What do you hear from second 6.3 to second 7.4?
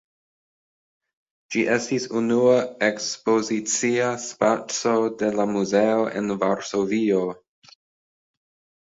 Varsovio.